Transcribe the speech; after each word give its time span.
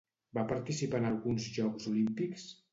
Va 0.37 0.45
participar 0.51 1.03
en 1.03 1.07
alguns 1.11 1.47
Jocs 1.61 1.93
Olímpics? 1.95 2.53